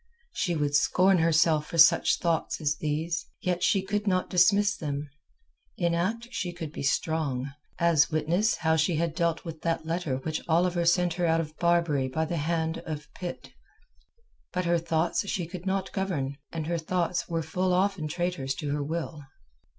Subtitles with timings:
[0.33, 5.07] She would scorn herself for such thoughts as these, yet she could not dismiss them.
[5.77, 10.41] In act she could be strong—as witness how she had dealt with that letter which
[10.47, 15.67] Oliver sent her out of Barbary by the hand of Pitt—but her thoughts she could
[15.67, 19.21] not govern, and her thoughts were full often traitors to her will.